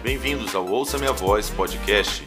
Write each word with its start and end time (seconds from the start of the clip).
Bem-vindos 0.00 0.54
ao 0.54 0.64
Ouça 0.64 0.96
Minha 0.96 1.12
Voz 1.12 1.50
podcast. 1.50 2.24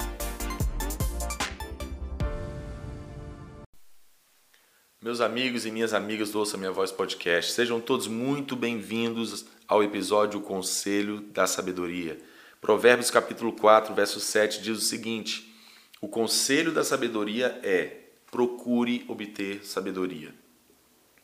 Meus 5.01 5.21
amigos 5.21 5.65
e 5.65 5.71
minhas 5.71 5.93
amigas 5.93 6.31
do 6.31 6.39
Ouça 6.39 6.57
Minha 6.57 6.73
Voz 6.73 6.91
podcast, 6.91 7.53
sejam 7.53 7.79
todos 7.79 8.07
muito 8.07 8.57
bem-vindos 8.57 9.45
ao 9.65 9.81
episódio 9.81 10.41
Conselho 10.41 11.21
da 11.21 11.47
Sabedoria. 11.47 12.19
Provérbios 12.59 13.09
capítulo 13.09 13.53
4, 13.53 13.95
verso 13.95 14.19
7 14.19 14.61
diz 14.61 14.77
o 14.77 14.81
seguinte: 14.81 15.55
O 16.01 16.09
conselho 16.09 16.73
da 16.73 16.83
sabedoria 16.83 17.57
é: 17.63 18.09
procure 18.29 19.05
obter 19.07 19.65
sabedoria. 19.65 20.35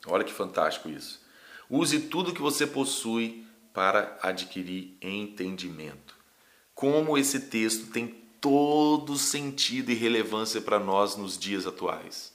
Olha 0.06 0.24
que 0.24 0.34
fantástico 0.34 0.88
isso. 0.88 1.22
Use 1.70 2.00
tudo 2.04 2.34
que 2.34 2.42
você 2.42 2.66
possui 2.66 3.46
para 3.74 4.18
adquirir 4.24 4.98
entendimento. 5.02 6.17
Como 6.78 7.18
esse 7.18 7.40
texto 7.40 7.88
tem 7.88 8.06
todo 8.40 9.18
sentido 9.18 9.90
e 9.90 9.96
relevância 9.96 10.62
para 10.62 10.78
nós 10.78 11.16
nos 11.16 11.36
dias 11.36 11.66
atuais. 11.66 12.32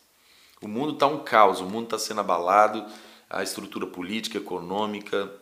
O 0.61 0.66
mundo 0.66 0.95
está 0.95 1.07
um 1.07 1.23
caos, 1.23 1.61
o 1.61 1.65
mundo 1.65 1.85
está 1.85 1.97
sendo 1.97 2.23
abalado, 2.23 2.85
a 3.30 3.45
estrutura 3.45 3.87
política, 3.87 4.39
econômica, 4.39 5.33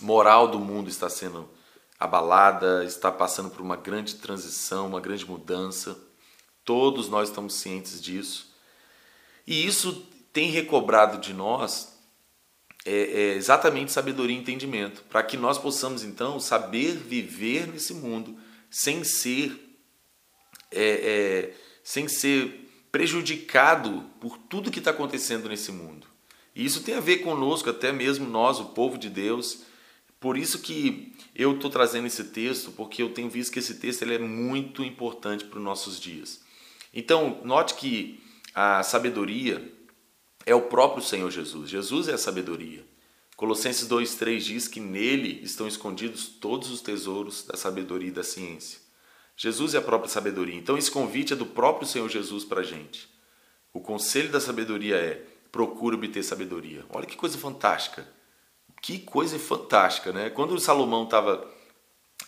moral 0.00 0.48
do 0.48 0.58
mundo 0.58 0.90
está 0.90 1.08
sendo 1.08 1.48
abalada, 1.96 2.84
está 2.84 3.12
passando 3.12 3.50
por 3.50 3.60
uma 3.60 3.76
grande 3.76 4.16
transição, 4.16 4.88
uma 4.88 5.00
grande 5.00 5.24
mudança. 5.24 5.96
Todos 6.64 7.08
nós 7.08 7.28
estamos 7.28 7.54
cientes 7.54 8.02
disso. 8.02 8.52
E 9.46 9.64
isso 9.64 10.08
tem 10.32 10.50
recobrado 10.50 11.18
de 11.18 11.32
nós 11.32 11.93
é, 12.84 12.92
é 12.92 13.34
exatamente 13.34 13.92
sabedoria 13.92 14.36
e 14.36 14.40
entendimento, 14.40 15.02
para 15.08 15.22
que 15.22 15.36
nós 15.36 15.58
possamos 15.58 16.02
então 16.04 16.38
saber 16.38 16.92
viver 16.96 17.66
nesse 17.66 17.94
mundo 17.94 18.36
sem 18.70 19.02
ser 19.04 19.60
é, 20.70 20.82
é, 20.82 21.54
sem 21.82 22.08
ser 22.08 22.68
prejudicado 22.90 24.04
por 24.20 24.38
tudo 24.38 24.70
que 24.70 24.78
está 24.78 24.90
acontecendo 24.90 25.48
nesse 25.48 25.70
mundo. 25.70 26.06
E 26.54 26.64
isso 26.64 26.82
tem 26.82 26.94
a 26.94 27.00
ver 27.00 27.18
conosco, 27.18 27.68
até 27.68 27.92
mesmo 27.92 28.28
nós, 28.28 28.60
o 28.60 28.66
povo 28.66 28.96
de 28.96 29.10
Deus. 29.10 29.62
Por 30.20 30.38
isso 30.38 30.60
que 30.60 31.12
eu 31.34 31.54
estou 31.54 31.70
trazendo 31.70 32.06
esse 32.06 32.24
texto, 32.24 32.70
porque 32.72 33.02
eu 33.02 33.10
tenho 33.12 33.28
visto 33.28 33.52
que 33.52 33.58
esse 33.58 33.74
texto 33.74 34.02
ele 34.02 34.14
é 34.14 34.18
muito 34.18 34.84
importante 34.84 35.44
para 35.44 35.58
os 35.58 35.64
nossos 35.64 36.00
dias. 36.00 36.40
Então, 36.92 37.40
note 37.44 37.74
que 37.74 38.20
a 38.54 38.82
sabedoria 38.82 39.72
é 40.46 40.54
o 40.54 40.62
próprio 40.62 41.02
Senhor 41.02 41.30
Jesus. 41.30 41.70
Jesus 41.70 42.08
é 42.08 42.14
a 42.14 42.18
sabedoria. 42.18 42.84
Colossenses 43.36 43.88
2,3 43.88 44.38
diz 44.38 44.68
que 44.68 44.78
nele 44.78 45.40
estão 45.42 45.66
escondidos 45.66 46.28
todos 46.28 46.70
os 46.70 46.80
tesouros 46.80 47.44
da 47.44 47.56
sabedoria 47.56 48.08
e 48.08 48.12
da 48.12 48.22
ciência. 48.22 48.78
Jesus 49.36 49.74
é 49.74 49.78
a 49.78 49.82
própria 49.82 50.08
sabedoria. 50.08 50.54
Então, 50.54 50.78
esse 50.78 50.90
convite 50.90 51.32
é 51.32 51.36
do 51.36 51.46
próprio 51.46 51.88
Senhor 51.88 52.08
Jesus 52.08 52.44
para 52.44 52.60
a 52.60 52.64
gente. 52.64 53.08
O 53.72 53.80
conselho 53.80 54.30
da 54.30 54.40
sabedoria 54.40 54.96
é: 54.96 55.26
procure 55.50 55.96
obter 55.96 56.22
sabedoria. 56.22 56.84
Olha 56.90 57.06
que 57.06 57.16
coisa 57.16 57.36
fantástica. 57.36 58.06
Que 58.80 58.98
coisa 58.98 59.38
fantástica, 59.38 60.12
né? 60.12 60.30
Quando 60.30 60.58
Salomão 60.60 61.04
estava 61.04 61.50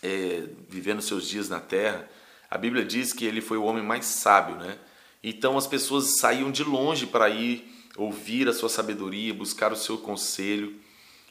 é, 0.03 0.49
vivendo 0.69 1.03
seus 1.03 1.29
dias 1.29 1.49
na 1.49 1.61
terra, 1.61 2.09
a 2.51 2.59
Bíblia 2.59 2.85
diz 2.85 3.13
que 3.13 3.25
ele 3.25 3.41
foi 3.41 3.59
o 3.59 3.65
homem 3.65 3.83
mais 3.83 4.07
sábio, 4.07 4.57
né? 4.57 4.79
Então 5.23 5.57
as 5.57 5.67
pessoas 5.67 6.19
saíam 6.19 6.51
de 6.51 6.65
longe 6.65 7.07
para 7.07 7.29
ir 7.29 7.76
ouvir 7.97 8.49
a 8.49 8.53
sua 8.53 8.69
sabedoria, 8.69 9.33
buscar 9.33 9.73
o 9.73 9.77
seu 9.77 9.99
conselho. 9.99 10.79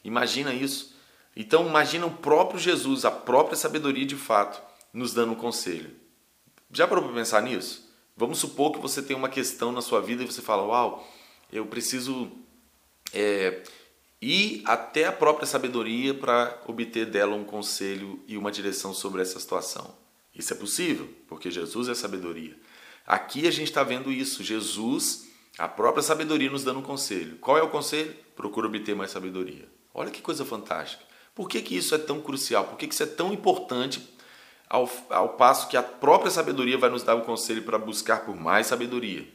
Imagina 0.03 0.53
isso. 0.53 0.95
Então, 1.35 1.67
imagina 1.67 2.05
o 2.05 2.11
próprio 2.11 2.59
Jesus, 2.59 3.05
a 3.05 3.11
própria 3.11 3.57
sabedoria 3.57 4.05
de 4.05 4.15
fato, 4.15 4.61
nos 4.93 5.13
dando 5.13 5.33
um 5.33 5.35
conselho. 5.35 5.91
Já 6.71 6.87
parou 6.87 7.03
para 7.03 7.13
pensar 7.13 7.41
nisso? 7.41 7.85
Vamos 8.15 8.39
supor 8.39 8.71
que 8.71 8.79
você 8.79 9.01
tem 9.01 9.15
uma 9.15 9.27
questão 9.27 9.71
na 9.71 9.81
sua 9.81 10.01
vida 10.01 10.23
e 10.23 10.25
você 10.25 10.41
fala: 10.41 10.63
Uau, 10.63 11.07
eu 11.51 11.65
preciso 11.65 12.31
é, 13.13 13.63
ir 14.21 14.61
até 14.65 15.05
a 15.05 15.11
própria 15.11 15.45
sabedoria 15.45 16.13
para 16.13 16.61
obter 16.65 17.05
dela 17.05 17.35
um 17.35 17.43
conselho 17.43 18.23
e 18.27 18.37
uma 18.37 18.51
direção 18.51 18.93
sobre 18.93 19.21
essa 19.21 19.39
situação. 19.39 19.95
Isso 20.33 20.53
é 20.53 20.55
possível, 20.55 21.09
porque 21.27 21.51
Jesus 21.51 21.87
é 21.87 21.95
sabedoria. 21.95 22.57
Aqui 23.05 23.47
a 23.47 23.51
gente 23.51 23.67
está 23.67 23.83
vendo 23.83 24.11
isso. 24.11 24.43
Jesus 24.43 25.27
a 25.57 25.67
própria 25.67 26.03
sabedoria 26.03 26.49
nos 26.49 26.63
dando 26.63 26.79
um 26.79 26.83
conselho. 26.83 27.37
Qual 27.37 27.57
é 27.57 27.61
o 27.61 27.69
conselho? 27.69 28.13
Procura 28.35 28.67
obter 28.67 28.95
mais 28.95 29.11
sabedoria. 29.11 29.67
Olha 29.93 30.11
que 30.11 30.21
coisa 30.21 30.43
fantástica. 30.43 31.03
Por 31.33 31.47
que, 31.47 31.61
que 31.61 31.75
isso 31.75 31.95
é 31.95 31.97
tão 31.97 32.21
crucial? 32.21 32.65
Por 32.65 32.77
que, 32.77 32.87
que 32.87 32.93
isso 32.93 33.03
é 33.03 33.07
tão 33.07 33.33
importante 33.33 34.01
ao, 34.69 34.89
ao 35.09 35.29
passo 35.29 35.67
que 35.67 35.77
a 35.77 35.83
própria 35.83 36.31
sabedoria 36.31 36.77
vai 36.77 36.89
nos 36.89 37.03
dar 37.03 37.15
o 37.15 37.19
um 37.19 37.21
conselho 37.21 37.63
para 37.63 37.77
buscar 37.77 38.25
por 38.25 38.35
mais 38.35 38.67
sabedoria? 38.67 39.27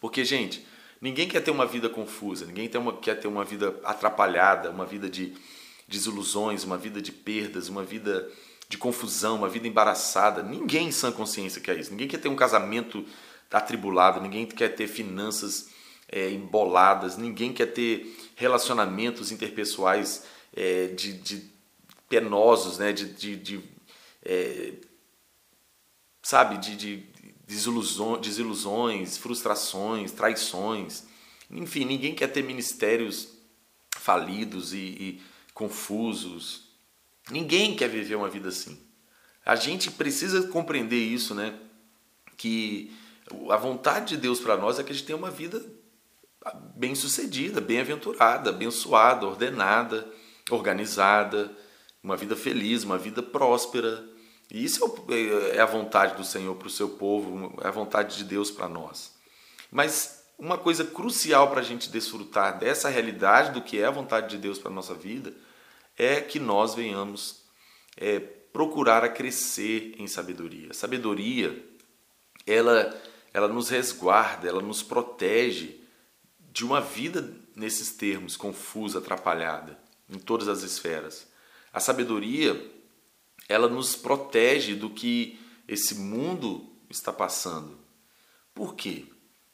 Porque, 0.00 0.24
gente, 0.24 0.66
ninguém 1.00 1.28
quer 1.28 1.40
ter 1.40 1.50
uma 1.50 1.66
vida 1.66 1.88
confusa, 1.88 2.46
ninguém 2.46 2.70
uma, 2.76 2.96
quer 2.96 3.16
ter 3.16 3.28
uma 3.28 3.44
vida 3.44 3.78
atrapalhada, 3.84 4.70
uma 4.70 4.86
vida 4.86 5.08
de 5.08 5.34
desilusões, 5.86 6.64
uma 6.64 6.76
vida 6.76 7.00
de 7.00 7.10
perdas, 7.10 7.68
uma 7.68 7.82
vida 7.82 8.28
de 8.68 8.76
confusão, 8.76 9.36
uma 9.36 9.48
vida 9.48 9.66
embaraçada. 9.66 10.42
Ninguém 10.42 10.88
em 10.88 10.92
sã 10.92 11.10
consciência 11.10 11.60
quer 11.60 11.78
isso. 11.78 11.90
Ninguém 11.90 12.06
quer 12.06 12.18
ter 12.18 12.28
um 12.28 12.36
casamento 12.36 13.04
atribulado, 13.50 14.20
ninguém 14.20 14.46
quer 14.46 14.74
ter 14.74 14.86
finanças 14.86 15.70
é, 16.10 16.30
emboladas, 16.30 17.16
ninguém 17.16 17.52
quer 17.52 17.66
ter 17.66 18.16
relacionamentos 18.36 19.30
interpessoais 19.30 20.24
é, 20.54 20.88
de, 20.88 21.12
de, 21.14 21.50
penosos, 22.08 22.78
né? 22.78 22.92
de, 22.92 23.06
de, 23.12 23.36
de 23.36 23.64
é, 24.24 24.74
sabe, 26.22 26.58
de, 26.58 26.76
de 26.76 27.06
desilusões, 27.46 28.20
desilusões, 28.20 29.16
frustrações, 29.16 30.12
traições. 30.12 31.04
Enfim, 31.50 31.84
ninguém 31.84 32.14
quer 32.14 32.28
ter 32.28 32.42
ministérios 32.42 33.28
falidos 33.96 34.72
e, 34.72 34.78
e 34.78 35.22
confusos. 35.54 36.68
Ninguém 37.30 37.74
quer 37.74 37.88
viver 37.88 38.16
uma 38.16 38.28
vida 38.28 38.48
assim. 38.48 38.78
A 39.44 39.56
gente 39.56 39.90
precisa 39.90 40.48
compreender 40.48 41.02
isso, 41.02 41.34
né? 41.34 41.58
Que 42.36 42.92
a 43.50 43.56
vontade 43.56 44.14
de 44.14 44.16
Deus 44.16 44.40
para 44.40 44.56
nós 44.56 44.78
é 44.78 44.82
que 44.82 44.92
a 44.92 44.94
gente 44.94 45.06
tenha 45.06 45.16
uma 45.18 45.30
vida 45.30 45.64
bem 46.74 46.94
sucedida, 46.94 47.60
bem-aventurada, 47.60 48.50
abençoada, 48.50 49.26
ordenada, 49.26 50.06
organizada, 50.50 51.54
uma 52.02 52.16
vida 52.16 52.36
feliz, 52.36 52.84
uma 52.84 52.98
vida 52.98 53.22
próspera. 53.22 54.04
E 54.50 54.64
isso 54.64 54.84
é, 55.10 55.56
é 55.56 55.60
a 55.60 55.66
vontade 55.66 56.16
do 56.16 56.24
Senhor 56.24 56.54
para 56.56 56.68
o 56.68 56.70
seu 56.70 56.90
povo, 56.90 57.54
é 57.62 57.68
a 57.68 57.72
vontade 57.72 58.16
de 58.16 58.24
Deus 58.24 58.50
para 58.50 58.68
nós. 58.68 59.14
Mas 59.70 60.24
uma 60.38 60.56
coisa 60.56 60.84
crucial 60.84 61.50
para 61.50 61.60
a 61.60 61.64
gente 61.64 61.90
desfrutar 61.90 62.58
dessa 62.58 62.88
realidade 62.88 63.52
do 63.52 63.60
que 63.60 63.78
é 63.78 63.84
a 63.84 63.90
vontade 63.90 64.28
de 64.30 64.38
Deus 64.38 64.58
para 64.58 64.70
a 64.70 64.74
nossa 64.74 64.94
vida 64.94 65.34
é 65.96 66.20
que 66.20 66.38
nós 66.38 66.74
venhamos 66.74 67.42
é, 67.96 68.20
procurar 68.20 69.04
a 69.04 69.08
crescer 69.08 69.94
em 69.98 70.06
sabedoria. 70.06 70.72
Sabedoria, 70.72 71.62
ela 72.46 72.96
ela 73.38 73.46
nos 73.46 73.68
resguarda, 73.68 74.48
ela 74.48 74.60
nos 74.60 74.82
protege 74.82 75.80
de 76.52 76.64
uma 76.64 76.80
vida 76.80 77.32
nesses 77.54 77.92
termos 77.92 78.36
confusa, 78.36 78.98
atrapalhada, 78.98 79.78
em 80.10 80.18
todas 80.18 80.48
as 80.48 80.64
esferas. 80.64 81.28
A 81.72 81.78
sabedoria, 81.78 82.60
ela 83.48 83.68
nos 83.68 83.94
protege 83.94 84.74
do 84.74 84.90
que 84.90 85.38
esse 85.68 85.94
mundo 85.94 86.68
está 86.90 87.12
passando. 87.12 87.78
Por 88.52 88.74
quê? 88.74 89.06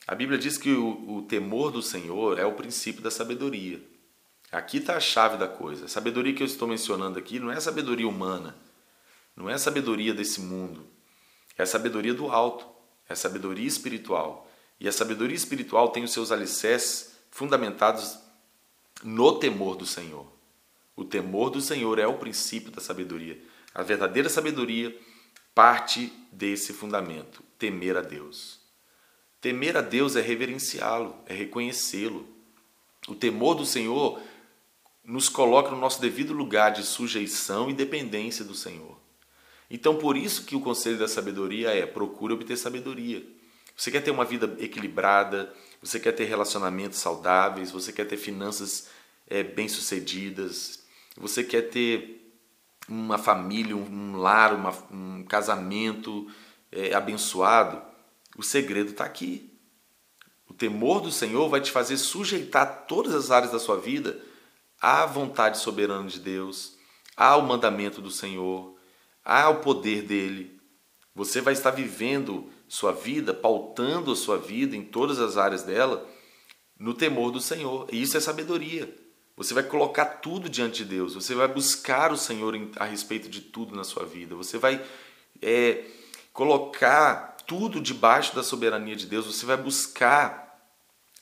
A 0.06 0.14
Bíblia 0.14 0.38
diz 0.38 0.56
que 0.56 0.72
o, 0.72 1.18
o 1.18 1.22
temor 1.22 1.70
do 1.70 1.82
Senhor 1.82 2.38
é 2.38 2.46
o 2.46 2.54
princípio 2.54 3.02
da 3.02 3.10
sabedoria. 3.10 3.82
Aqui 4.50 4.78
está 4.78 4.96
a 4.96 5.00
chave 5.00 5.36
da 5.36 5.46
coisa. 5.46 5.84
A 5.84 5.88
sabedoria 5.88 6.32
que 6.32 6.42
eu 6.42 6.46
estou 6.46 6.66
mencionando 6.66 7.18
aqui 7.18 7.38
não 7.38 7.52
é 7.52 7.56
a 7.56 7.60
sabedoria 7.60 8.08
humana, 8.08 8.56
não 9.36 9.50
é 9.50 9.52
a 9.52 9.58
sabedoria 9.58 10.14
desse 10.14 10.40
mundo, 10.40 10.86
é 11.58 11.64
a 11.64 11.66
sabedoria 11.66 12.14
do 12.14 12.30
alto 12.30 12.73
é 13.08 13.14
sabedoria 13.14 13.66
espiritual. 13.66 14.50
E 14.80 14.88
a 14.88 14.92
sabedoria 14.92 15.36
espiritual 15.36 15.90
tem 15.90 16.04
os 16.04 16.12
seus 16.12 16.32
alicerces 16.32 17.14
fundamentados 17.30 18.18
no 19.02 19.38
temor 19.38 19.76
do 19.76 19.86
Senhor. 19.86 20.26
O 20.96 21.04
temor 21.04 21.50
do 21.50 21.60
Senhor 21.60 21.98
é 21.98 22.06
o 22.06 22.18
princípio 22.18 22.70
da 22.70 22.80
sabedoria. 22.80 23.40
A 23.74 23.82
verdadeira 23.82 24.28
sabedoria 24.28 24.96
parte 25.54 26.12
desse 26.32 26.72
fundamento, 26.72 27.42
temer 27.58 27.96
a 27.96 28.00
Deus. 28.02 28.60
Temer 29.40 29.76
a 29.76 29.80
Deus 29.80 30.16
é 30.16 30.20
reverenciá-lo, 30.20 31.16
é 31.26 31.34
reconhecê-lo. 31.34 32.26
O 33.06 33.14
temor 33.14 33.54
do 33.54 33.66
Senhor 33.66 34.20
nos 35.04 35.28
coloca 35.28 35.70
no 35.70 35.76
nosso 35.76 36.00
devido 36.00 36.32
lugar 36.32 36.72
de 36.72 36.82
sujeição 36.82 37.68
e 37.68 37.74
dependência 37.74 38.44
do 38.44 38.54
Senhor. 38.54 38.98
Então, 39.74 39.96
por 39.96 40.16
isso 40.16 40.44
que 40.44 40.54
o 40.54 40.60
conselho 40.60 41.00
da 41.00 41.08
sabedoria 41.08 41.70
é: 41.70 41.84
procure 41.84 42.32
obter 42.32 42.56
sabedoria. 42.56 43.26
Você 43.76 43.90
quer 43.90 44.00
ter 44.02 44.12
uma 44.12 44.24
vida 44.24 44.54
equilibrada, 44.60 45.52
você 45.82 45.98
quer 45.98 46.12
ter 46.12 46.26
relacionamentos 46.26 47.00
saudáveis, 47.00 47.72
você 47.72 47.92
quer 47.92 48.04
ter 48.04 48.16
finanças 48.16 48.88
é, 49.26 49.42
bem-sucedidas, 49.42 50.84
você 51.16 51.42
quer 51.42 51.62
ter 51.62 52.32
uma 52.88 53.18
família, 53.18 53.76
um 53.76 54.16
lar, 54.16 54.54
uma, 54.54 54.72
um 54.92 55.24
casamento 55.24 56.30
é, 56.70 56.94
abençoado, 56.94 57.82
o 58.36 58.44
segredo 58.44 58.92
está 58.92 59.04
aqui. 59.04 59.58
O 60.48 60.54
temor 60.54 61.00
do 61.00 61.10
Senhor 61.10 61.48
vai 61.48 61.60
te 61.60 61.72
fazer 61.72 61.96
sujeitar 61.96 62.84
todas 62.86 63.12
as 63.12 63.32
áreas 63.32 63.50
da 63.50 63.58
sua 63.58 63.80
vida 63.80 64.22
à 64.80 65.04
vontade 65.04 65.58
soberana 65.58 66.08
de 66.08 66.20
Deus, 66.20 66.76
ao 67.16 67.42
mandamento 67.42 68.00
do 68.00 68.10
Senhor, 68.12 68.73
ao 69.24 69.60
poder 69.60 70.02
dele. 70.02 70.60
Você 71.14 71.40
vai 71.40 71.52
estar 71.52 71.70
vivendo 71.70 72.50
sua 72.68 72.92
vida, 72.92 73.32
pautando 73.32 74.12
a 74.12 74.16
sua 74.16 74.36
vida 74.36 74.76
em 74.76 74.82
todas 74.82 75.20
as 75.20 75.36
áreas 75.36 75.62
dela, 75.62 76.06
no 76.78 76.92
temor 76.92 77.30
do 77.30 77.40
Senhor. 77.40 77.86
E 77.92 78.02
isso 78.02 78.16
é 78.16 78.20
sabedoria. 78.20 78.92
Você 79.36 79.54
vai 79.54 79.62
colocar 79.62 80.04
tudo 80.04 80.48
diante 80.48 80.84
de 80.84 80.90
Deus, 80.90 81.14
você 81.14 81.34
vai 81.34 81.48
buscar 81.48 82.12
o 82.12 82.16
Senhor 82.16 82.54
a 82.76 82.84
respeito 82.84 83.28
de 83.28 83.40
tudo 83.40 83.74
na 83.74 83.82
sua 83.82 84.04
vida, 84.04 84.36
você 84.36 84.58
vai 84.58 84.84
é, 85.42 85.84
colocar 86.32 87.36
tudo 87.44 87.80
debaixo 87.80 88.34
da 88.34 88.44
soberania 88.44 88.94
de 88.94 89.06
Deus, 89.06 89.26
você 89.26 89.44
vai 89.44 89.56
buscar 89.56 90.44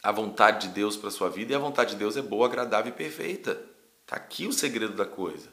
a 0.02 0.12
vontade 0.12 0.69
de 0.69 0.75
Deus 0.75 0.94
para 0.94 1.08
a 1.08 1.12
sua 1.12 1.31
vida 1.31 1.52
e 1.52 1.56
a 1.56 1.58
vontade 1.58 1.93
de 1.93 1.96
Deus 1.96 2.16
é 2.16 2.22
boa, 2.22 2.46
agradável 2.46 2.93
e 2.93 2.96
perfeita. 2.96 3.62
Está 4.02 4.16
aqui 4.16 4.46
o 4.46 4.52
segredo 4.52 4.94
da 4.94 5.06
coisa. 5.06 5.49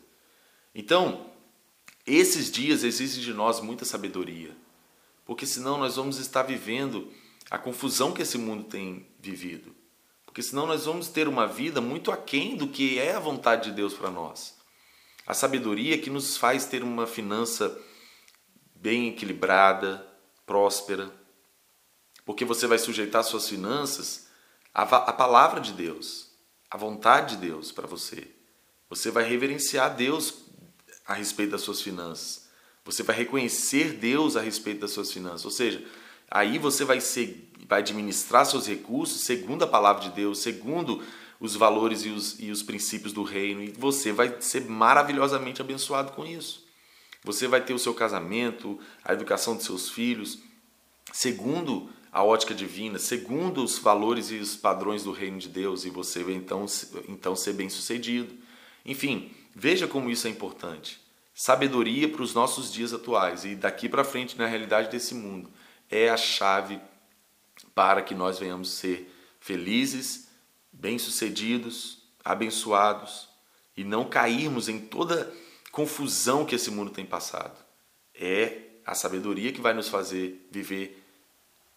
Então, 0.75 1.29
esses 2.15 2.51
dias 2.51 2.83
exigem 2.83 3.23
de 3.23 3.33
nós 3.33 3.59
muita 3.59 3.85
sabedoria, 3.85 4.55
porque 5.25 5.45
senão 5.45 5.77
nós 5.77 5.95
vamos 5.95 6.17
estar 6.17 6.43
vivendo 6.43 7.11
a 7.49 7.57
confusão 7.57 8.11
que 8.11 8.21
esse 8.21 8.37
mundo 8.37 8.63
tem 8.63 9.07
vivido. 9.19 9.75
Porque 10.25 10.41
senão 10.41 10.67
nós 10.67 10.85
vamos 10.85 11.07
ter 11.07 11.27
uma 11.27 11.47
vida 11.47 11.81
muito 11.81 12.11
aquém 12.11 12.55
do 12.55 12.67
que 12.67 12.99
é 12.99 13.15
a 13.15 13.19
vontade 13.19 13.69
de 13.69 13.75
Deus 13.75 13.93
para 13.93 14.11
nós. 14.11 14.55
A 15.25 15.33
sabedoria 15.33 15.97
que 15.97 16.09
nos 16.09 16.37
faz 16.37 16.65
ter 16.65 16.83
uma 16.83 17.07
finança 17.07 17.79
bem 18.75 19.09
equilibrada, 19.09 20.07
próspera, 20.45 21.11
porque 22.25 22.45
você 22.45 22.67
vai 22.67 22.77
sujeitar 22.77 23.23
suas 23.23 23.49
finanças 23.49 24.27
à, 24.73 24.83
à 24.83 25.13
palavra 25.13 25.59
de 25.59 25.73
Deus, 25.73 26.31
à 26.69 26.77
vontade 26.77 27.35
de 27.35 27.47
Deus 27.47 27.71
para 27.71 27.87
você. 27.87 28.27
Você 28.89 29.11
vai 29.11 29.23
reverenciar 29.23 29.95
Deus 29.95 30.48
a 31.09 31.13
respeito 31.13 31.51
das 31.51 31.61
suas 31.61 31.81
finanças. 31.81 32.47
Você 32.85 33.03
vai 33.03 33.17
reconhecer 33.17 33.97
Deus 33.97 34.37
a 34.37 34.41
respeito 34.41 34.79
das 34.79 34.91
suas 34.91 35.11
finanças. 35.11 35.43
Ou 35.43 35.51
seja, 35.51 35.83
Aí 36.31 36.59
você 36.59 36.85
vai, 36.85 37.01
ser, 37.01 37.49
vai 37.67 37.79
administrar 37.79 38.45
seus 38.45 38.67
recursos 38.67 39.21
segundo 39.21 39.63
a 39.63 39.67
palavra 39.67 40.03
de 40.03 40.11
Deus, 40.11 40.39
segundo 40.39 41.03
os 41.39 41.55
valores 41.55 42.05
e 42.05 42.09
os, 42.09 42.39
e 42.39 42.51
os 42.51 42.61
princípios 42.61 43.13
do 43.13 43.23
reino, 43.23 43.63
e 43.63 43.71
você 43.71 44.11
vai 44.11 44.35
ser 44.39 44.69
maravilhosamente 44.69 45.61
abençoado 45.61 46.11
com 46.11 46.25
isso. 46.25 46.67
Você 47.23 47.47
vai 47.47 47.61
ter 47.61 47.73
o 47.73 47.79
seu 47.79 47.93
casamento, 47.93 48.79
a 49.03 49.13
educação 49.13 49.55
de 49.57 49.63
seus 49.63 49.89
filhos, 49.89 50.39
segundo 51.11 51.89
a 52.11 52.23
ótica 52.23 52.53
divina, 52.53 52.99
segundo 52.99 53.63
os 53.63 53.79
valores 53.79 54.29
e 54.31 54.35
os 54.35 54.55
padrões 54.55 55.03
do 55.03 55.11
reino 55.11 55.39
de 55.39 55.49
Deus, 55.49 55.85
e 55.85 55.89
você 55.89 56.23
vai 56.23 56.33
então, 56.33 56.65
então 57.07 57.35
ser 57.35 57.53
bem 57.53 57.69
sucedido. 57.69 58.35
Enfim, 58.85 59.31
veja 59.59 59.87
como 59.87 60.09
isso 60.09 60.25
é 60.25 60.29
importante. 60.29 61.01
Sabedoria 61.33 62.07
para 62.07 62.21
os 62.21 62.33
nossos 62.33 62.71
dias 62.71 62.93
atuais 62.93 63.43
e 63.43 63.55
daqui 63.55 63.89
para 63.89 64.05
frente 64.05 64.37
na 64.37 64.45
realidade 64.45 64.89
desse 64.89 65.13
mundo 65.13 65.51
é 65.89 66.09
a 66.09 66.15
chave 66.15 66.79
para 67.75 68.01
que 68.01 68.15
nós 68.15 68.39
venhamos 68.39 68.71
ser 68.71 69.13
felizes, 69.39 70.29
bem-sucedidos, 70.71 72.03
abençoados 72.23 73.27
e 73.75 73.83
não 73.83 74.07
cairmos 74.07 74.69
em 74.69 74.79
toda 74.79 75.33
confusão 75.71 76.45
que 76.45 76.55
esse 76.55 76.71
mundo 76.71 76.91
tem 76.91 77.05
passado. 77.05 77.57
É 78.15 78.61
a 78.85 78.95
sabedoria 78.95 79.51
que 79.51 79.61
vai 79.61 79.73
nos 79.73 79.89
fazer 79.89 80.47
viver 80.49 81.03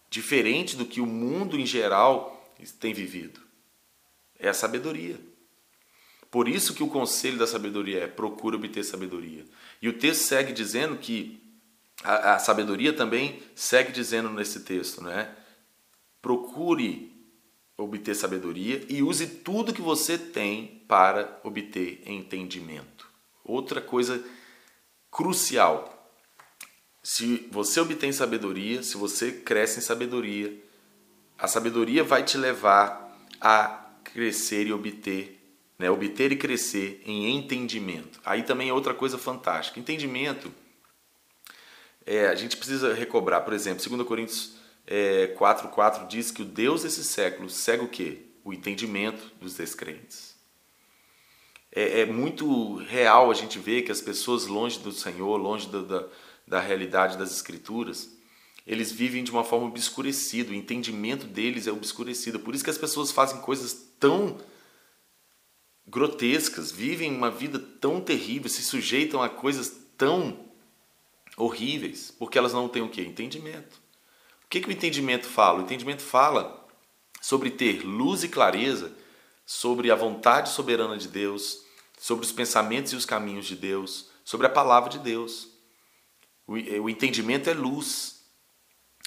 diferente 0.09 0.77
do 0.77 0.85
que 0.85 1.01
o 1.01 1.05
mundo 1.05 1.59
em 1.59 1.65
geral 1.65 2.53
tem 2.79 2.93
vivido. 2.93 3.41
É 4.39 4.47
a 4.47 4.53
sabedoria. 4.53 5.32
Por 6.33 6.47
isso 6.47 6.73
que 6.73 6.81
o 6.81 6.87
conselho 6.87 7.37
da 7.37 7.45
sabedoria 7.45 8.05
é 8.05 8.07
procura 8.07 8.55
obter 8.55 8.83
sabedoria. 8.83 9.45
E 9.79 9.87
o 9.87 9.93
texto 9.93 10.21
segue 10.21 10.51
dizendo 10.51 10.97
que 10.97 11.39
a, 12.03 12.33
a 12.33 12.39
sabedoria 12.39 12.91
também 12.91 13.39
segue 13.53 13.91
dizendo 13.91 14.29
nesse 14.31 14.61
texto, 14.61 15.03
né? 15.03 15.29
Procure 16.19 17.13
obter 17.77 18.15
sabedoria 18.15 18.83
e 18.89 19.03
use 19.03 19.27
tudo 19.27 19.75
que 19.75 19.81
você 19.81 20.17
tem 20.17 20.83
para 20.87 21.39
obter 21.43 22.01
entendimento. 22.03 23.07
Outra 23.45 23.79
coisa 23.79 24.19
crucial. 25.11 26.11
Se 27.03 27.47
você 27.51 27.79
obtém 27.79 28.11
sabedoria, 28.11 28.81
se 28.81 28.97
você 28.97 29.31
cresce 29.31 29.77
em 29.77 29.83
sabedoria, 29.83 30.51
a 31.37 31.47
sabedoria 31.47 32.03
vai 32.03 32.23
te 32.23 32.39
levar 32.39 33.23
a 33.39 33.85
crescer 34.03 34.65
e 34.65 34.73
obter, 34.73 35.42
né? 35.77 35.89
obter 35.89 36.31
e 36.31 36.35
crescer 36.35 37.01
em 37.05 37.35
entendimento. 37.35 38.19
Aí 38.25 38.43
também 38.43 38.69
é 38.69 38.73
outra 38.73 38.93
coisa 38.93 39.17
fantástica. 39.17 39.79
Entendimento 39.79 40.51
é, 42.05 42.27
a 42.27 42.35
gente 42.35 42.57
precisa 42.57 42.93
recobrar, 42.93 43.43
por 43.43 43.53
exemplo, 43.53 43.87
2 43.87 44.07
Coríntios 44.07 44.55
é, 44.85 45.35
4,4 45.39 46.07
diz 46.07 46.31
que 46.31 46.41
o 46.41 46.45
Deus 46.45 46.83
desse 46.83 47.03
século 47.03 47.49
segue 47.49 47.83
o 47.83 47.87
quê? 47.87 48.23
O 48.43 48.53
entendimento 48.53 49.31
dos 49.39 49.55
descrentes. 49.55 50.35
É, 51.71 52.01
é 52.01 52.05
muito 52.05 52.75
real 52.75 53.31
a 53.31 53.33
gente 53.33 53.57
ver 53.57 53.83
que 53.83 53.91
as 53.91 54.01
pessoas 54.01 54.45
longe 54.47 54.79
do 54.79 54.91
Senhor, 54.91 55.37
longe 55.37 55.67
da, 55.69 55.81
da, 55.81 56.07
da 56.47 56.59
realidade 56.59 57.17
das 57.17 57.33
Escrituras, 57.33 58.11
eles 58.67 58.91
vivem 58.91 59.23
de 59.23 59.31
uma 59.31 59.43
forma 59.43 59.67
obscurecida, 59.67 60.51
o 60.51 60.55
entendimento 60.55 61.25
deles 61.25 61.67
é 61.67 61.71
obscurecido. 61.71 62.39
Por 62.39 62.53
isso 62.53 62.63
que 62.63 62.69
as 62.69 62.77
pessoas 62.77 63.11
fazem 63.11 63.39
coisas 63.41 63.73
tão 63.99 64.37
grotescas, 65.87 66.71
vivem 66.71 67.15
uma 67.15 67.29
vida 67.29 67.59
tão 67.59 68.01
terrível, 68.01 68.49
se 68.49 68.63
sujeitam 68.63 69.21
a 69.21 69.29
coisas 69.29 69.75
tão 69.97 70.49
horríveis, 71.37 72.11
porque 72.17 72.37
elas 72.37 72.53
não 72.53 72.69
têm 72.69 72.81
o 72.81 72.89
que? 72.89 73.01
Entendimento. 73.01 73.81
O 74.45 74.47
que, 74.49 74.61
que 74.61 74.69
o 74.69 74.71
entendimento 74.71 75.25
fala? 75.25 75.59
O 75.59 75.63
entendimento 75.63 76.01
fala 76.01 76.67
sobre 77.21 77.49
ter 77.49 77.83
luz 77.83 78.23
e 78.23 78.29
clareza 78.29 78.91
sobre 79.45 79.91
a 79.91 79.95
vontade 79.95 80.49
soberana 80.49 80.97
de 80.97 81.07
Deus, 81.07 81.63
sobre 81.97 82.25
os 82.25 82.31
pensamentos 82.31 82.93
e 82.93 82.95
os 82.95 83.05
caminhos 83.05 83.45
de 83.45 83.55
Deus, 83.55 84.09
sobre 84.23 84.47
a 84.47 84.49
palavra 84.49 84.89
de 84.89 84.99
Deus. 84.99 85.49
O, 86.47 86.53
o 86.53 86.89
entendimento 86.89 87.49
é 87.49 87.53
luz. 87.53 88.23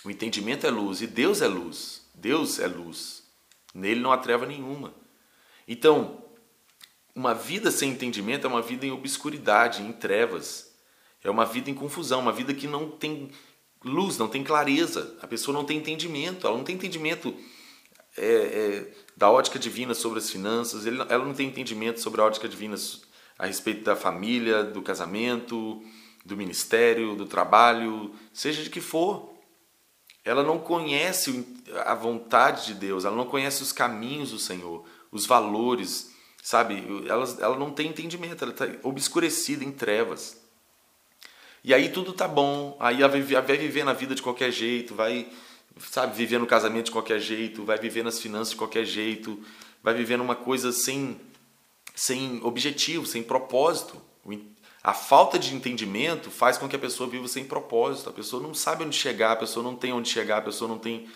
O 0.04 0.10
entendimento 0.10 0.66
é 0.66 0.70
luz 0.70 1.00
e 1.00 1.06
Deus 1.06 1.42
é 1.42 1.48
luz. 1.48 2.06
Deus 2.14 2.58
é 2.58 2.66
luz. 2.66 3.24
Nele 3.74 4.00
não 4.00 4.12
há 4.12 4.18
treva 4.18 4.46
nenhuma. 4.46 4.94
Então, 5.66 6.24
uma 7.16 7.32
vida 7.32 7.70
sem 7.70 7.92
entendimento 7.92 8.46
é 8.46 8.50
uma 8.50 8.60
vida 8.60 8.84
em 8.84 8.92
obscuridade, 8.92 9.82
em 9.82 9.90
trevas. 9.90 10.70
É 11.24 11.30
uma 11.30 11.46
vida 11.46 11.70
em 11.70 11.74
confusão, 11.74 12.20
uma 12.20 12.30
vida 12.30 12.52
que 12.52 12.66
não 12.66 12.90
tem 12.90 13.30
luz, 13.82 14.18
não 14.18 14.28
tem 14.28 14.44
clareza. 14.44 15.16
A 15.22 15.26
pessoa 15.26 15.56
não 15.56 15.64
tem 15.64 15.78
entendimento, 15.78 16.46
ela 16.46 16.54
não 16.54 16.62
tem 16.62 16.74
entendimento 16.74 17.34
é, 18.18 18.26
é, 18.26 18.92
da 19.16 19.30
ótica 19.30 19.58
divina 19.58 19.94
sobre 19.94 20.18
as 20.18 20.28
finanças, 20.28 20.86
ela 20.86 21.24
não 21.24 21.32
tem 21.32 21.48
entendimento 21.48 22.00
sobre 22.00 22.20
a 22.20 22.24
ótica 22.24 22.46
divina 22.46 22.76
a 23.38 23.46
respeito 23.46 23.82
da 23.82 23.96
família, 23.96 24.62
do 24.62 24.82
casamento, 24.82 25.82
do 26.22 26.36
ministério, 26.36 27.16
do 27.16 27.24
trabalho, 27.24 28.14
seja 28.30 28.62
de 28.62 28.68
que 28.68 28.82
for. 28.82 29.34
Ela 30.22 30.42
não 30.42 30.58
conhece 30.58 31.46
a 31.86 31.94
vontade 31.94 32.66
de 32.66 32.74
Deus, 32.74 33.06
ela 33.06 33.16
não 33.16 33.26
conhece 33.26 33.62
os 33.62 33.72
caminhos 33.72 34.32
do 34.32 34.38
Senhor, 34.38 34.84
os 35.10 35.24
valores, 35.24 36.14
sabe? 36.46 36.84
Ela, 37.08 37.24
ela 37.40 37.58
não 37.58 37.72
tem 37.72 37.88
entendimento, 37.88 38.44
ela 38.44 38.52
está 38.52 38.68
obscurecida 38.84 39.64
em 39.64 39.72
trevas. 39.72 40.40
E 41.64 41.74
aí 41.74 41.88
tudo 41.88 42.12
tá 42.12 42.28
bom, 42.28 42.76
aí 42.78 42.98
vai, 42.98 43.20
vai 43.20 43.56
viver 43.56 43.82
na 43.82 43.92
vida 43.92 44.14
de 44.14 44.22
qualquer 44.22 44.52
jeito, 44.52 44.94
vai, 44.94 45.28
sabe, 45.90 46.16
viver 46.16 46.38
no 46.38 46.46
casamento 46.46 46.84
de 46.84 46.90
qualquer 46.92 47.18
jeito, 47.18 47.64
vai 47.64 47.76
viver 47.78 48.04
nas 48.04 48.20
finanças 48.20 48.50
de 48.50 48.56
qualquer 48.56 48.84
jeito, 48.84 49.42
vai 49.82 49.92
viver 49.92 50.16
numa 50.16 50.36
coisa 50.36 50.70
sem, 50.70 51.20
sem 51.96 52.40
objetivo, 52.44 53.04
sem 53.06 53.24
propósito. 53.24 54.00
A 54.84 54.94
falta 54.94 55.40
de 55.40 55.52
entendimento 55.52 56.30
faz 56.30 56.56
com 56.56 56.68
que 56.68 56.76
a 56.76 56.78
pessoa 56.78 57.10
viva 57.10 57.26
sem 57.26 57.44
propósito. 57.44 58.08
A 58.08 58.12
pessoa 58.12 58.40
não 58.40 58.54
sabe 58.54 58.84
onde 58.84 58.94
chegar, 58.94 59.32
a 59.32 59.36
pessoa 59.36 59.64
não 59.64 59.74
tem 59.74 59.92
onde 59.92 60.08
chegar, 60.08 60.36
a 60.36 60.42
pessoa 60.42 60.68
não 60.68 60.78
tem 60.78 61.08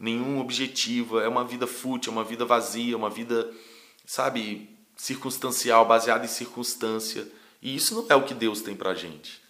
nenhum 0.00 0.40
objetivo. 0.40 1.20
É 1.20 1.28
uma 1.28 1.44
vida 1.44 1.66
fútil, 1.66 2.10
é 2.10 2.14
uma 2.14 2.24
vida 2.24 2.46
vazia, 2.46 2.96
uma 2.96 3.10
vida, 3.10 3.52
sabe, 4.06 4.77
circunstancial, 4.98 5.86
baseada 5.86 6.26
em 6.26 6.28
circunstância. 6.28 7.26
E 7.62 7.74
isso 7.74 7.94
não 7.94 8.06
é 8.10 8.14
o 8.14 8.24
que 8.24 8.34
Deus 8.34 8.60
tem 8.60 8.76
pra 8.76 8.94
gente. 8.94 9.40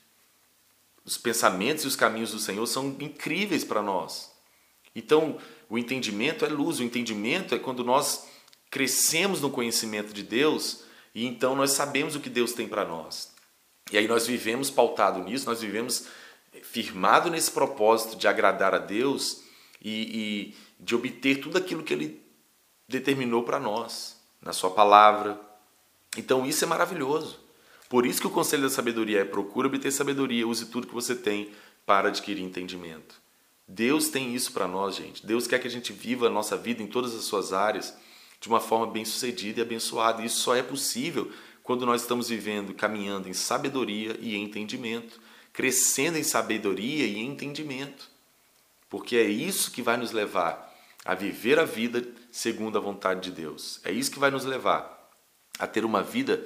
Os 1.04 1.18
pensamentos 1.18 1.84
e 1.84 1.88
os 1.88 1.96
caminhos 1.96 2.30
do 2.30 2.38
Senhor 2.38 2.64
são 2.66 2.94
incríveis 3.00 3.64
para 3.64 3.82
nós. 3.82 4.30
Então, 4.94 5.38
o 5.68 5.78
entendimento 5.78 6.44
é 6.44 6.48
luz, 6.48 6.78
o 6.78 6.82
entendimento 6.84 7.54
é 7.54 7.58
quando 7.58 7.82
nós 7.82 8.26
crescemos 8.70 9.40
no 9.40 9.50
conhecimento 9.50 10.12
de 10.12 10.22
Deus 10.22 10.84
e 11.14 11.24
então 11.24 11.56
nós 11.56 11.72
sabemos 11.72 12.14
o 12.14 12.20
que 12.20 12.28
Deus 12.28 12.52
tem 12.52 12.68
para 12.68 12.84
nós. 12.84 13.32
E 13.90 13.96
aí 13.96 14.06
nós 14.06 14.26
vivemos 14.26 14.70
pautado 14.70 15.22
nisso, 15.24 15.46
nós 15.46 15.62
vivemos 15.62 16.06
firmado 16.62 17.30
nesse 17.30 17.50
propósito 17.50 18.16
de 18.16 18.28
agradar 18.28 18.74
a 18.74 18.78
Deus 18.78 19.42
e, 19.80 19.90
e 19.90 20.56
de 20.78 20.94
obter 20.94 21.40
tudo 21.40 21.56
aquilo 21.56 21.82
que 21.82 21.94
Ele 21.94 22.22
determinou 22.86 23.42
para 23.42 23.58
nós, 23.58 24.17
na 24.40 24.52
Sua 24.52 24.70
palavra. 24.70 25.40
Então 26.16 26.46
isso 26.46 26.64
é 26.64 26.66
maravilhoso. 26.66 27.38
Por 27.88 28.04
isso 28.04 28.20
que 28.20 28.26
o 28.26 28.30
conselho 28.30 28.64
da 28.64 28.70
sabedoria 28.70 29.20
é 29.20 29.24
procura 29.24 29.66
obter 29.66 29.90
sabedoria, 29.90 30.46
use 30.46 30.66
tudo 30.66 30.86
que 30.86 30.94
você 30.94 31.14
tem 31.14 31.50
para 31.86 32.08
adquirir 32.08 32.42
entendimento. 32.42 33.20
Deus 33.66 34.08
tem 34.08 34.34
isso 34.34 34.52
para 34.52 34.68
nós, 34.68 34.96
gente. 34.96 35.26
Deus 35.26 35.46
quer 35.46 35.58
que 35.58 35.66
a 35.66 35.70
gente 35.70 35.92
viva 35.92 36.26
a 36.26 36.30
nossa 36.30 36.56
vida 36.56 36.82
em 36.82 36.86
todas 36.86 37.14
as 37.14 37.24
suas 37.24 37.52
áreas 37.52 37.96
de 38.40 38.48
uma 38.48 38.60
forma 38.60 38.86
bem-sucedida 38.86 39.60
e 39.60 39.62
abençoada. 39.62 40.24
Isso 40.24 40.40
só 40.40 40.54
é 40.54 40.62
possível 40.62 41.30
quando 41.62 41.84
nós 41.84 42.02
estamos 42.02 42.28
vivendo, 42.28 42.72
caminhando 42.72 43.28
em 43.28 43.34
sabedoria 43.34 44.16
e 44.20 44.36
entendimento, 44.36 45.20
crescendo 45.52 46.16
em 46.16 46.22
sabedoria 46.22 47.06
e 47.06 47.18
entendimento. 47.18 48.08
Porque 48.88 49.16
é 49.16 49.24
isso 49.24 49.70
que 49.70 49.82
vai 49.82 49.96
nos 49.96 50.12
levar 50.12 50.74
a 51.04 51.14
viver 51.14 51.58
a 51.58 51.64
vida 51.64 52.06
segundo 52.30 52.78
a 52.78 52.80
vontade 52.80 53.20
de 53.20 53.30
Deus. 53.30 53.80
É 53.84 53.90
isso 53.90 54.10
que 54.10 54.18
vai 54.18 54.30
nos 54.30 54.44
levar 54.44 55.10
a 55.58 55.66
ter 55.66 55.84
uma 55.84 56.02
vida 56.02 56.44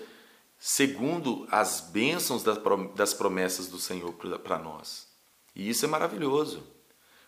segundo 0.59 1.47
as 1.51 1.81
bênçãos 1.81 2.45
das 2.95 3.13
promessas 3.13 3.67
do 3.67 3.79
Senhor 3.79 4.13
para 4.13 4.59
nós. 4.59 5.09
E 5.55 5.69
isso 5.69 5.85
é 5.85 5.89
maravilhoso. 5.89 6.63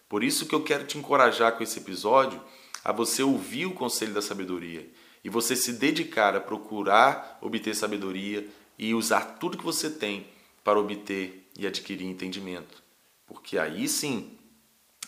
Por 0.09 0.23
isso 0.23 0.47
que 0.47 0.55
eu 0.55 0.63
quero 0.63 0.87
te 0.87 0.97
encorajar 0.97 1.57
com 1.57 1.63
esse 1.63 1.79
episódio 1.79 2.41
a 2.85 2.93
você 2.93 3.23
ouvir 3.23 3.67
o 3.67 3.75
conselho 3.75 4.15
da 4.15 4.23
sabedoria 4.23 4.89
e 5.25 5.29
você 5.29 5.57
se 5.57 5.73
dedicar 5.73 6.37
a 6.37 6.41
procurar 6.41 7.39
obter 7.41 7.75
sabedoria 7.75 8.47
e 8.79 8.95
usar 8.95 9.39
tudo 9.39 9.59
que 9.59 9.65
você 9.65 9.91
tem 9.91 10.27
para 10.63 10.79
obter 10.79 11.51
e 11.59 11.67
adquirir 11.67 12.07
entendimento. 12.07 12.83
Porque 13.27 13.59
aí 13.59 13.89
sim 13.89 14.39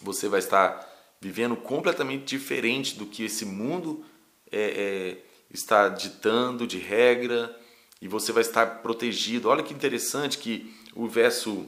você 0.00 0.28
vai 0.28 0.40
estar 0.40 0.95
vivendo 1.20 1.56
completamente 1.56 2.24
diferente 2.24 2.96
do 2.96 3.06
que 3.06 3.24
esse 3.24 3.44
mundo 3.44 4.04
é, 4.50 4.60
é, 4.60 5.24
está 5.50 5.88
ditando 5.88 6.66
de 6.66 6.78
regra 6.78 7.58
e 8.00 8.08
você 8.08 8.32
vai 8.32 8.42
estar 8.42 8.82
protegido. 8.82 9.48
Olha 9.48 9.62
que 9.62 9.74
interessante 9.74 10.38
que 10.38 10.74
o 10.94 11.06
verso 11.06 11.66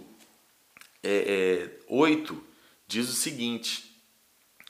é, 1.02 1.70
é, 1.70 1.84
8 1.88 2.44
diz 2.86 3.08
o 3.08 3.12
seguinte, 3.12 4.02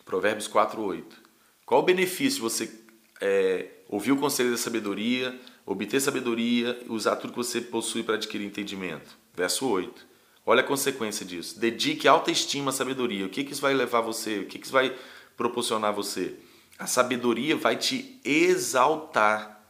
Provérbios 0.05 0.49
4, 0.49 0.81
8. 0.81 1.17
Qual 1.65 1.83
o 1.83 1.85
benefício 1.85 2.41
você 2.41 2.73
é, 3.21 3.67
ouvir 3.89 4.13
o 4.13 4.17
conselho 4.17 4.51
da 4.51 4.57
sabedoria, 4.57 5.39
obter 5.67 6.01
sabedoria 6.01 6.81
usar 6.89 7.17
tudo 7.17 7.33
que 7.33 7.37
você 7.37 7.61
possui 7.61 8.03
para 8.03 8.15
adquirir 8.15 8.47
entendimento? 8.47 9.17
Verso 9.35 9.69
8. 9.69 10.07
Olha 10.51 10.63
a 10.63 10.65
consequência 10.65 11.27
disso. 11.27 11.61
Dedique 11.61 12.09
alta 12.09 12.31
estima 12.31 12.71
à 12.71 12.73
sabedoria. 12.73 13.27
O 13.27 13.29
que, 13.29 13.45
que 13.45 13.53
isso 13.53 13.61
vai 13.61 13.75
levar 13.75 14.01
você? 14.01 14.39
O 14.39 14.47
que, 14.47 14.59
que 14.59 14.65
isso 14.65 14.73
vai 14.73 14.97
proporcionar 15.37 15.91
a 15.91 15.93
você? 15.93 16.37
A 16.79 16.87
sabedoria 16.87 17.55
vai 17.55 17.77
te 17.77 18.19
exaltar. 18.25 19.63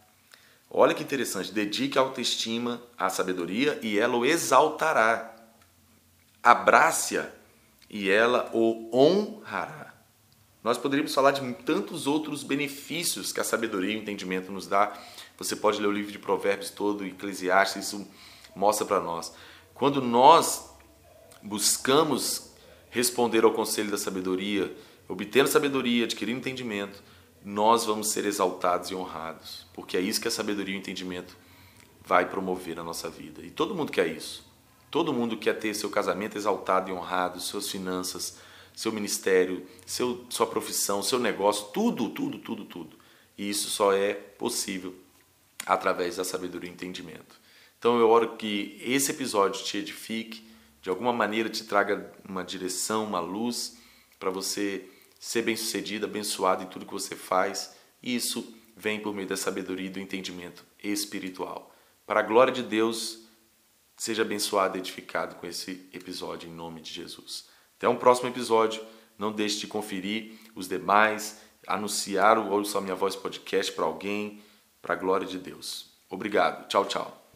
Olha 0.71 0.95
que 0.95 1.03
interessante. 1.03 1.51
Dedique 1.51 1.99
autoestima 1.99 2.81
à 2.97 3.11
sabedoria 3.11 3.77
e 3.83 3.99
ela 3.99 4.17
o 4.17 4.25
exaltará. 4.25 5.35
Abrace-a 6.41 7.29
e 7.91 8.09
ela 8.09 8.49
o 8.55 8.89
honrará. 8.97 9.93
Nós 10.63 10.79
poderíamos 10.79 11.13
falar 11.13 11.33
de 11.33 11.55
tantos 11.65 12.07
outros 12.07 12.45
benefícios 12.45 13.33
que 13.33 13.41
a 13.41 13.45
sabedoria 13.45 13.95
e 13.95 13.97
o 13.97 14.01
entendimento 14.01 14.53
nos 14.53 14.69
dá. 14.69 14.97
Você 15.39 15.57
pode 15.57 15.81
ler 15.81 15.89
o 15.89 15.93
livro 15.93 16.13
de 16.13 16.21
Provérbios 16.21 16.71
todo, 16.71 17.05
Eclesiastes, 17.05 17.89
isso 17.89 18.07
mostra 18.55 18.87
para 18.87 19.01
nós. 19.01 19.33
Quando 19.75 20.01
nós 20.01 20.68
buscamos 21.43 22.53
responder 22.91 23.45
ao 23.45 23.53
conselho 23.53 23.91
da 23.91 23.99
sabedoria, 23.99 24.75
obtendo 25.09 25.49
sabedoria, 25.49 26.05
adquirindo 26.05 26.39
entendimento, 26.39 27.03
nós 27.45 27.85
vamos 27.85 28.09
ser 28.09 28.27
exaltados 28.27 28.91
e 28.91 28.95
honrados, 28.95 29.67
porque 29.73 29.97
é 29.97 30.01
isso 30.01 30.21
que 30.21 30.29
a 30.29 30.31
sabedoria 30.31 30.75
e 30.75 30.79
o 30.79 30.81
entendimento 30.81 31.37
vai 32.05 32.29
promover 32.29 32.77
na 32.77 32.85
nossa 32.85 33.09
vida. 33.09 33.43
E 33.43 33.51
todo 33.51 33.75
mundo 33.75 33.93
quer 33.93 34.07
isso. 34.07 34.47
Todo 34.91 35.13
mundo 35.13 35.37
quer 35.37 35.59
ter 35.59 35.75
seu 35.75 35.91
casamento 35.91 36.37
exaltado 36.37 36.91
e 36.91 36.93
honrado, 36.93 37.41
suas 37.41 37.69
finanças, 37.69 38.39
seu 38.75 38.91
ministério, 38.91 39.67
seu, 39.85 40.25
sua 40.31 40.47
profissão, 40.47 41.03
seu 41.03 41.19
negócio, 41.19 41.67
tudo, 41.67 42.09
tudo, 42.09 42.39
tudo, 42.39 42.65
tudo. 42.65 42.97
E 43.37 43.49
isso 43.51 43.69
só 43.69 43.93
é 43.93 44.15
possível 44.15 44.95
através 45.67 46.17
da 46.17 46.25
sabedoria 46.25 46.71
e 46.71 46.73
entendimento. 46.73 47.39
Então 47.79 47.99
eu 47.99 48.09
oro 48.09 48.37
que 48.37 48.81
esse 48.81 49.11
episódio 49.11 49.63
te 49.63 49.77
edifique, 49.77 50.48
de 50.89 50.91
alguma 50.91 51.13
maneira 51.13 51.51
te 51.51 51.65
traga 51.65 52.11
uma 52.27 52.43
direção, 52.43 53.05
uma 53.05 53.21
luz 53.21 53.77
para 54.19 54.31
você 54.31 54.89
ser 55.21 55.43
bem-sucedido, 55.43 56.07
abençoado 56.07 56.63
em 56.63 56.67
tudo 56.67 56.87
que 56.87 56.93
você 56.95 57.15
faz. 57.15 57.77
E 58.03 58.17
isso 58.17 58.57
vem 58.75 58.99
por 58.99 59.15
meio 59.15 59.29
da 59.29 59.37
sabedoria 59.37 59.89
e 59.89 59.91
do 59.91 60.01
entendimento 60.01 60.65
espiritual. 60.83 61.71
Para 62.07 62.21
a 62.21 62.23
glória 62.23 62.51
de 62.51 62.63
Deus, 62.63 63.19
seja 63.99 64.23
abençoado 64.23 64.79
e 64.79 64.81
edificado 64.81 65.35
com 65.35 65.47
esse 65.47 65.87
episódio 65.93 66.49
em 66.49 66.55
nome 66.55 66.81
de 66.81 66.91
Jesus. 66.91 67.51
Até 67.77 67.87
um 67.87 67.97
próximo 67.97 68.31
episódio. 68.31 68.83
Não 69.19 69.31
deixe 69.31 69.59
de 69.59 69.67
conferir 69.67 70.39
os 70.55 70.69
demais, 70.69 71.43
anunciar 71.67 72.39
o 72.39 72.51
Ouça 72.51 72.79
a 72.79 72.81
Minha 72.81 72.95
Voz 72.95 73.15
podcast 73.15 73.73
para 73.73 73.85
alguém, 73.85 74.43
para 74.81 74.95
a 74.95 74.97
glória 74.97 75.27
de 75.27 75.39
Deus. 75.39 75.91
Obrigado. 76.09 76.67
Tchau, 76.67 76.87
tchau. 76.87 77.28